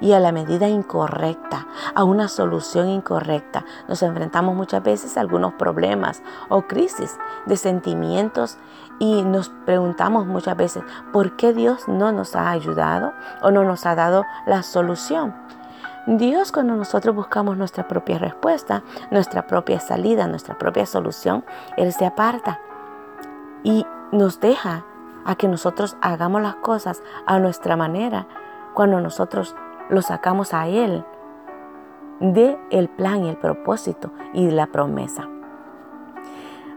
y 0.00 0.12
a 0.12 0.20
la 0.20 0.32
medida 0.32 0.68
incorrecta, 0.68 1.66
a 1.94 2.04
una 2.04 2.28
solución 2.28 2.88
incorrecta. 2.88 3.64
Nos 3.88 4.02
enfrentamos 4.02 4.54
muchas 4.54 4.82
veces 4.82 5.16
a 5.16 5.20
algunos 5.20 5.54
problemas 5.54 6.22
o 6.48 6.62
crisis 6.62 7.18
de 7.46 7.56
sentimientos 7.56 8.58
y 8.98 9.22
nos 9.22 9.50
preguntamos 9.66 10.26
muchas 10.26 10.56
veces, 10.56 10.82
¿por 11.12 11.36
qué 11.36 11.52
Dios 11.52 11.88
no 11.88 12.12
nos 12.12 12.34
ha 12.34 12.50
ayudado 12.50 13.12
o 13.42 13.50
no 13.50 13.64
nos 13.64 13.84
ha 13.86 13.94
dado 13.94 14.24
la 14.46 14.62
solución? 14.62 15.34
Dios 16.06 16.52
cuando 16.52 16.76
nosotros 16.76 17.16
buscamos 17.16 17.56
nuestra 17.56 17.88
propia 17.88 18.18
respuesta, 18.18 18.84
nuestra 19.10 19.46
propia 19.46 19.80
salida, 19.80 20.28
nuestra 20.28 20.56
propia 20.56 20.86
solución, 20.86 21.44
Él 21.76 21.92
se 21.92 22.06
aparta 22.06 22.60
y 23.64 23.84
nos 24.12 24.38
deja 24.38 24.84
a 25.24 25.34
que 25.34 25.48
nosotros 25.48 25.96
hagamos 26.00 26.42
las 26.42 26.54
cosas 26.56 27.02
a 27.26 27.40
nuestra 27.40 27.76
manera 27.76 28.28
cuando 28.74 29.00
nosotros 29.00 29.56
lo 29.88 30.00
sacamos 30.00 30.54
a 30.54 30.68
Él 30.68 31.04
de 32.20 32.56
el 32.70 32.88
plan 32.88 33.24
y 33.24 33.30
el 33.30 33.36
propósito 33.36 34.12
y 34.32 34.50
la 34.50 34.68
promesa. 34.68 35.28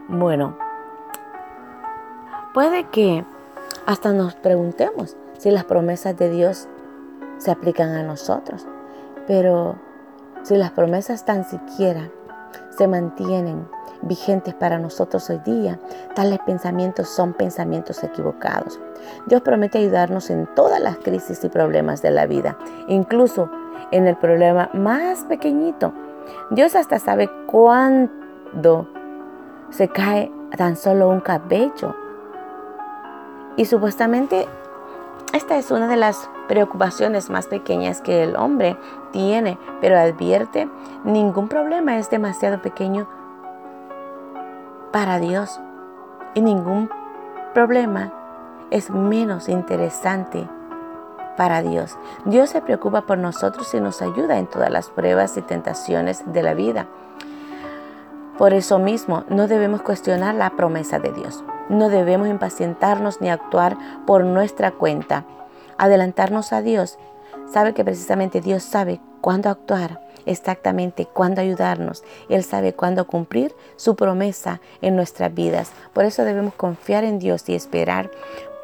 Bueno, 0.08 0.56
puede 2.52 2.88
que 2.88 3.24
hasta 3.86 4.12
nos 4.12 4.34
preguntemos 4.34 5.16
si 5.38 5.52
las 5.52 5.64
promesas 5.64 6.16
de 6.16 6.30
Dios 6.30 6.68
se 7.38 7.52
aplican 7.52 7.90
a 7.90 8.02
nosotros, 8.02 8.66
pero 9.30 9.76
si 10.42 10.56
las 10.56 10.72
promesas 10.72 11.24
tan 11.24 11.44
siquiera 11.44 12.10
se 12.76 12.88
mantienen 12.88 13.68
vigentes 14.02 14.54
para 14.54 14.76
nosotros 14.80 15.30
hoy 15.30 15.38
día, 15.44 15.78
tales 16.16 16.40
pensamientos 16.40 17.08
son 17.08 17.34
pensamientos 17.34 18.02
equivocados. 18.02 18.80
Dios 19.26 19.42
promete 19.42 19.78
ayudarnos 19.78 20.30
en 20.30 20.52
todas 20.56 20.80
las 20.80 20.96
crisis 20.98 21.44
y 21.44 21.48
problemas 21.48 22.02
de 22.02 22.10
la 22.10 22.26
vida, 22.26 22.58
incluso 22.88 23.48
en 23.92 24.08
el 24.08 24.16
problema 24.16 24.68
más 24.74 25.22
pequeñito. 25.26 25.92
Dios 26.50 26.74
hasta 26.74 26.98
sabe 26.98 27.30
cuándo 27.46 28.88
se 29.70 29.86
cae 29.86 30.32
tan 30.56 30.74
solo 30.74 31.08
un 31.08 31.20
cabello. 31.20 31.94
Y 33.56 33.66
supuestamente 33.66 34.48
esta 35.32 35.56
es 35.58 35.70
una 35.70 35.86
de 35.86 35.96
las 35.96 36.28
preocupaciones 36.48 37.30
más 37.30 37.46
pequeñas 37.46 38.00
que 38.00 38.22
el 38.22 38.36
hombre 38.36 38.76
tiene, 39.12 39.58
pero 39.80 39.98
advierte, 39.98 40.68
ningún 41.04 41.48
problema 41.48 41.98
es 41.98 42.10
demasiado 42.10 42.60
pequeño 42.62 43.08
para 44.92 45.18
Dios 45.18 45.60
y 46.34 46.40
ningún 46.40 46.90
problema 47.54 48.12
es 48.70 48.90
menos 48.90 49.48
interesante 49.48 50.48
para 51.36 51.62
Dios. 51.62 51.96
Dios 52.24 52.50
se 52.50 52.60
preocupa 52.60 53.02
por 53.02 53.18
nosotros 53.18 53.72
y 53.74 53.80
nos 53.80 54.02
ayuda 54.02 54.38
en 54.38 54.46
todas 54.46 54.70
las 54.70 54.90
pruebas 54.90 55.36
y 55.36 55.42
tentaciones 55.42 56.22
de 56.32 56.42
la 56.42 56.54
vida. 56.54 56.86
Por 58.40 58.54
eso 58.54 58.78
mismo 58.78 59.24
no 59.28 59.48
debemos 59.48 59.82
cuestionar 59.82 60.34
la 60.34 60.48
promesa 60.56 60.98
de 60.98 61.12
Dios. 61.12 61.44
No 61.68 61.90
debemos 61.90 62.26
impacientarnos 62.26 63.20
ni 63.20 63.28
actuar 63.28 63.76
por 64.06 64.24
nuestra 64.24 64.70
cuenta. 64.70 65.26
Adelantarnos 65.76 66.54
a 66.54 66.62
Dios. 66.62 66.98
Sabe 67.52 67.74
que 67.74 67.84
precisamente 67.84 68.40
Dios 68.40 68.62
sabe 68.62 68.98
cuándo 69.20 69.50
actuar 69.50 70.00
exactamente 70.24 71.04
cuándo 71.04 71.42
ayudarnos. 71.42 72.02
Él 72.30 72.42
sabe 72.42 72.72
cuándo 72.72 73.06
cumplir 73.06 73.54
su 73.76 73.94
promesa 73.94 74.62
en 74.80 74.96
nuestras 74.96 75.34
vidas. 75.34 75.72
Por 75.92 76.06
eso 76.06 76.24
debemos 76.24 76.54
confiar 76.54 77.04
en 77.04 77.18
Dios 77.18 77.46
y 77.46 77.54
esperar 77.54 78.10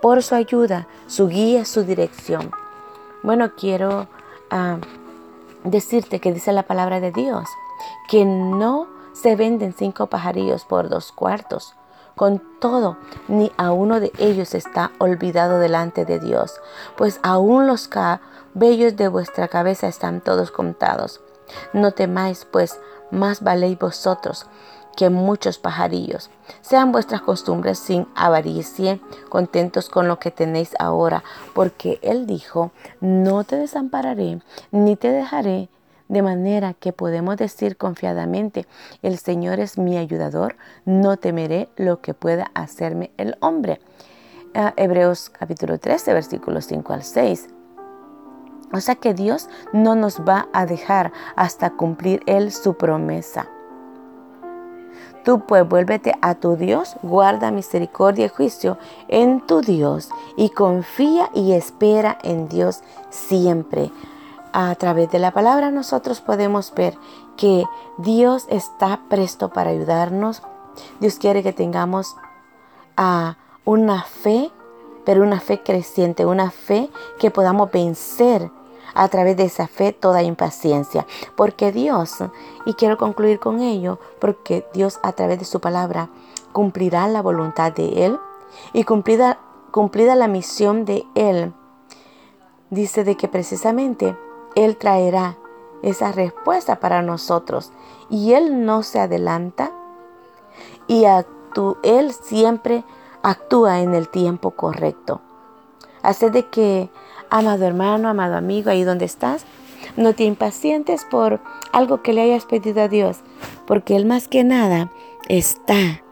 por 0.00 0.22
su 0.22 0.36
ayuda, 0.36 0.88
su 1.06 1.28
guía, 1.28 1.66
su 1.66 1.82
dirección. 1.84 2.50
Bueno, 3.22 3.52
quiero 3.54 4.08
ah, 4.50 4.78
decirte 5.64 6.18
que 6.18 6.32
dice 6.32 6.54
la 6.54 6.62
palabra 6.62 6.98
de 7.00 7.12
Dios, 7.12 7.46
que 8.08 8.24
no 8.24 8.95
se 9.20 9.34
venden 9.34 9.72
cinco 9.72 10.08
pajarillos 10.08 10.64
por 10.64 10.88
dos 10.88 11.10
cuartos. 11.12 11.74
Con 12.14 12.42
todo, 12.60 12.96
ni 13.28 13.50
a 13.56 13.72
uno 13.72 14.00
de 14.00 14.12
ellos 14.18 14.54
está 14.54 14.92
olvidado 14.98 15.58
delante 15.58 16.04
de 16.04 16.18
Dios, 16.18 16.60
pues 16.96 17.20
aún 17.22 17.66
los 17.66 17.88
cabellos 17.88 18.96
de 18.96 19.08
vuestra 19.08 19.48
cabeza 19.48 19.86
están 19.86 20.20
todos 20.20 20.50
contados. 20.50 21.20
No 21.72 21.92
temáis, 21.92 22.46
pues, 22.50 22.80
más 23.10 23.42
valéis 23.42 23.78
vosotros 23.78 24.46
que 24.96 25.10
muchos 25.10 25.58
pajarillos. 25.58 26.30
Sean 26.62 26.90
vuestras 26.90 27.20
costumbres 27.20 27.78
sin 27.78 28.08
avaricia, 28.14 28.98
contentos 29.28 29.90
con 29.90 30.08
lo 30.08 30.18
que 30.18 30.30
tenéis 30.30 30.74
ahora, 30.78 31.22
porque 31.54 31.98
Él 32.02 32.26
dijo, 32.26 32.70
no 33.00 33.44
te 33.44 33.56
desampararé, 33.56 34.40
ni 34.70 34.96
te 34.96 35.10
dejaré, 35.10 35.68
de 36.08 36.22
manera 36.22 36.74
que 36.74 36.92
podemos 36.92 37.36
decir 37.36 37.76
confiadamente, 37.76 38.66
el 39.02 39.18
Señor 39.18 39.60
es 39.60 39.78
mi 39.78 39.98
ayudador, 39.98 40.56
no 40.84 41.16
temeré 41.16 41.68
lo 41.76 42.00
que 42.00 42.14
pueda 42.14 42.50
hacerme 42.54 43.10
el 43.16 43.36
hombre. 43.40 43.80
Ah, 44.54 44.72
Hebreos 44.76 45.30
capítulo 45.30 45.78
13, 45.78 46.14
versículos 46.14 46.66
5 46.66 46.92
al 46.92 47.02
6. 47.02 47.48
O 48.72 48.80
sea 48.80 48.96
que 48.96 49.14
Dios 49.14 49.48
no 49.72 49.94
nos 49.94 50.20
va 50.20 50.48
a 50.52 50.66
dejar 50.66 51.12
hasta 51.36 51.70
cumplir 51.70 52.22
Él 52.26 52.52
su 52.52 52.74
promesa. 52.74 53.48
Tú 55.24 55.40
pues 55.44 55.68
vuélvete 55.68 56.14
a 56.22 56.36
tu 56.36 56.56
Dios, 56.56 56.96
guarda 57.02 57.50
misericordia 57.50 58.26
y 58.26 58.28
juicio 58.28 58.78
en 59.08 59.44
tu 59.44 59.60
Dios 59.60 60.08
y 60.36 60.50
confía 60.50 61.30
y 61.34 61.52
espera 61.52 62.16
en 62.22 62.48
Dios 62.48 62.82
siempre. 63.10 63.90
A 64.58 64.74
través 64.76 65.10
de 65.10 65.18
la 65.18 65.32
palabra 65.32 65.70
nosotros 65.70 66.22
podemos 66.22 66.72
ver 66.72 66.96
que 67.36 67.66
Dios 67.98 68.46
está 68.48 69.02
presto 69.10 69.50
para 69.50 69.68
ayudarnos. 69.68 70.40
Dios 70.98 71.16
quiere 71.16 71.42
que 71.42 71.52
tengamos 71.52 72.16
ah, 72.96 73.36
una 73.66 74.02
fe 74.04 74.50
pero 75.04 75.22
una 75.22 75.40
fe 75.40 75.62
creciente, 75.62 76.24
una 76.24 76.50
fe 76.50 76.88
que 77.18 77.30
podamos 77.30 77.70
vencer 77.70 78.50
a 78.94 79.08
través 79.08 79.36
de 79.36 79.44
esa 79.44 79.66
fe 79.66 79.92
toda 79.92 80.22
impaciencia. 80.22 81.06
Porque 81.36 81.70
Dios, 81.70 82.16
y 82.64 82.72
quiero 82.72 82.96
concluir 82.96 83.38
con 83.38 83.60
ello, 83.60 84.00
porque 84.18 84.66
Dios 84.72 84.98
a 85.02 85.12
través 85.12 85.38
de 85.38 85.44
su 85.44 85.60
palabra 85.60 86.08
cumplirá 86.52 87.06
la 87.08 87.20
voluntad 87.20 87.72
de 87.72 88.06
Él 88.06 88.18
y 88.72 88.84
cumplida, 88.84 89.38
cumplida 89.70 90.16
la 90.16 90.28
misión 90.28 90.86
de 90.86 91.04
Él. 91.14 91.52
Dice 92.70 93.04
de 93.04 93.18
que 93.18 93.28
precisamente 93.28 94.16
Él 94.56 94.76
traerá 94.76 95.38
esa 95.82 96.10
respuesta 96.10 96.80
para 96.80 97.02
nosotros. 97.02 97.72
Y 98.10 98.32
Él 98.32 98.64
no 98.64 98.82
se 98.82 98.98
adelanta 98.98 99.70
y 100.88 101.04
Él 101.84 102.12
siempre 102.12 102.84
actúa 103.22 103.80
en 103.80 103.94
el 103.94 104.08
tiempo 104.08 104.52
correcto. 104.52 105.20
Hace 106.02 106.30
de 106.30 106.46
que, 106.46 106.90
amado 107.30 107.64
hermano, 107.64 108.08
amado 108.08 108.36
amigo, 108.36 108.70
ahí 108.70 108.84
donde 108.84 109.04
estás, 109.04 109.44
no 109.96 110.14
te 110.14 110.24
impacientes 110.24 111.04
por 111.04 111.40
algo 111.72 112.02
que 112.02 112.12
le 112.12 112.22
hayas 112.22 112.44
pedido 112.44 112.82
a 112.82 112.88
Dios, 112.88 113.18
porque 113.66 113.96
Él 113.96 114.06
más 114.06 114.28
que 114.28 114.44
nada 114.44 114.92
está 115.28 116.02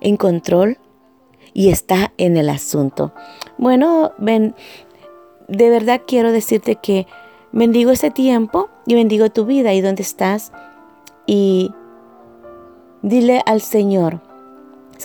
en 0.00 0.16
control 0.16 0.78
y 1.52 1.70
está 1.70 2.12
en 2.18 2.36
el 2.36 2.48
asunto. 2.48 3.12
Bueno, 3.58 4.12
ven, 4.18 4.54
de 5.46 5.70
verdad 5.70 6.02
quiero 6.06 6.32
decirte 6.32 6.76
que 6.76 7.06
bendigo 7.54 7.92
ese 7.92 8.10
tiempo 8.10 8.68
y 8.84 8.94
bendigo 8.94 9.30
tu 9.30 9.46
vida 9.46 9.72
y 9.72 9.80
donde 9.80 10.02
estás. 10.02 10.52
Y 11.26 11.72
dile 13.02 13.42
al 13.46 13.60
Señor 13.60 14.20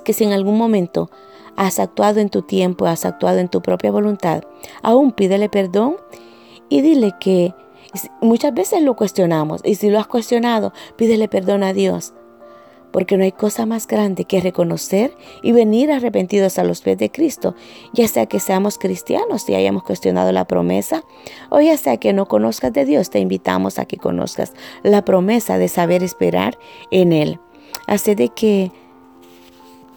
que 0.03 0.13
si 0.13 0.23
en 0.23 0.33
algún 0.33 0.57
momento 0.57 1.09
has 1.55 1.79
actuado 1.79 2.19
en 2.19 2.29
tu 2.29 2.41
tiempo, 2.41 2.85
has 2.85 3.05
actuado 3.05 3.39
en 3.39 3.49
tu 3.49 3.61
propia 3.61 3.91
voluntad, 3.91 4.43
aún 4.81 5.11
pídele 5.11 5.49
perdón 5.49 5.97
y 6.69 6.81
dile 6.81 7.13
que 7.19 7.53
muchas 8.21 8.53
veces 8.53 8.81
lo 8.81 8.95
cuestionamos 8.95 9.61
y 9.63 9.75
si 9.75 9.89
lo 9.89 9.99
has 9.99 10.07
cuestionado, 10.07 10.73
pídele 10.95 11.27
perdón 11.27 11.63
a 11.63 11.73
Dios 11.73 12.13
porque 12.91 13.17
no 13.17 13.23
hay 13.23 13.31
cosa 13.31 13.65
más 13.65 13.87
grande 13.87 14.25
que 14.25 14.41
reconocer 14.41 15.15
y 15.41 15.51
venir 15.51 15.91
arrepentidos 15.91 16.57
a 16.57 16.63
los 16.63 16.81
pies 16.81 16.97
de 16.97 17.11
Cristo, 17.11 17.55
ya 17.93 18.07
sea 18.07 18.25
que 18.25 18.39
seamos 18.39 18.77
cristianos 18.77 19.47
y 19.49 19.55
hayamos 19.55 19.83
cuestionado 19.83 20.31
la 20.31 20.45
promesa, 20.45 21.03
o 21.49 21.61
ya 21.61 21.77
sea 21.77 21.97
que 21.97 22.13
no 22.13 22.27
conozcas 22.27 22.73
de 22.73 22.85
Dios, 22.85 23.09
te 23.09 23.19
invitamos 23.19 23.79
a 23.79 23.85
que 23.85 23.97
conozcas 23.97 24.53
la 24.83 25.03
promesa 25.03 25.57
de 25.57 25.67
saber 25.67 26.03
esperar 26.03 26.57
en 26.91 27.13
Él. 27.13 27.39
Así 27.87 28.15
de 28.15 28.29
que, 28.29 28.71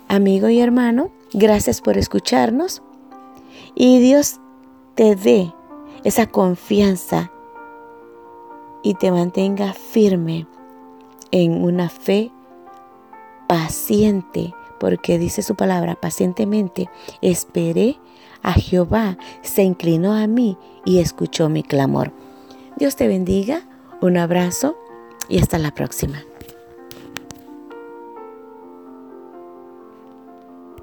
amigo 0.09 0.49
y 0.49 0.61
hermano, 0.61 1.11
gracias 1.33 1.81
por 1.81 1.99
escucharnos 1.99 2.83
y 3.75 4.01
Dios 4.01 4.41
te 4.95 5.17
dé 5.17 5.53
esa 6.05 6.27
confianza 6.27 7.31
y 8.83 8.95
te 8.95 9.11
mantenga 9.11 9.73
firme 9.73 10.47
en 11.31 11.63
una 11.63 11.89
fe 11.89 12.31
paciente, 13.53 14.55
porque 14.81 15.19
dice 15.19 15.43
su 15.43 15.57
palabra, 15.57 15.95
pacientemente 15.95 16.89
esperé 17.21 17.99
a 18.43 18.55
Jehová, 18.55 19.19
se 19.43 19.63
inclinó 19.63 20.15
a 20.15 20.27
mí 20.27 20.57
y 20.87 21.01
escuchó 21.01 21.51
mi 21.51 21.63
clamor. 21.63 22.13
Dios 22.79 22.97
te 22.97 23.09
bendiga, 23.09 23.61
un 24.01 24.17
abrazo 24.17 24.75
y 25.29 25.39
hasta 25.39 25.59
la 25.59 25.71
próxima. 25.71 26.25